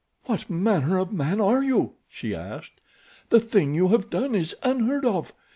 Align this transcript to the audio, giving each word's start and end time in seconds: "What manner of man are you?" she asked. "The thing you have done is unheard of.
"What 0.25 0.49
manner 0.49 0.97
of 0.97 1.13
man 1.13 1.39
are 1.39 1.61
you?" 1.63 1.93
she 2.09 2.33
asked. 2.33 2.81
"The 3.29 3.39
thing 3.39 3.75
you 3.75 3.89
have 3.89 4.09
done 4.09 4.33
is 4.33 4.55
unheard 4.63 5.05
of. 5.05 5.31